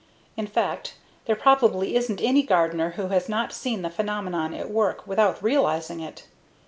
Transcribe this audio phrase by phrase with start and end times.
[0.35, 0.95] In fact,
[1.27, 5.99] there probably isn't any gardener who has not seen the phenomenon at work without realizing
[5.99, 6.25] it.